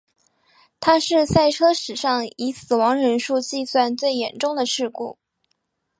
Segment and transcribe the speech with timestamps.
[0.79, 5.19] 它是赛车史上以死亡人数计算最严重的事故。